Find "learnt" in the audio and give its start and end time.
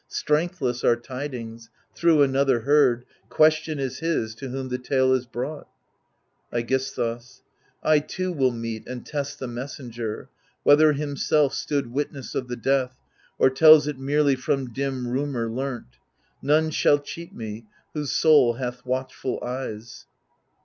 15.51-15.99